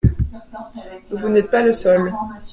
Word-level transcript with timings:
Vous 1.11 1.29
n’êtes 1.29 1.51
pas 1.51 1.61
le 1.61 1.73
seul. 1.73 2.11